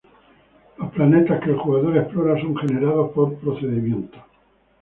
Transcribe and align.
Los 0.79 0.91
planetas 0.93 1.43
que 1.43 1.51
el 1.51 1.59
jugador 1.59 1.95
explora 1.95 2.41
son 2.41 2.57
generados 2.57 3.11
por 3.13 3.35
procedimientos. 3.35 4.19